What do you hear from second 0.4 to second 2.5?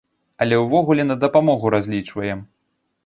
Але ўвогуле на дапамогу разлічваем.